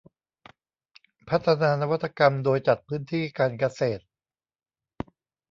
[1.29, 4.03] พัฒนานวัตกรรมโดยจัดพื้นที่การเกษตร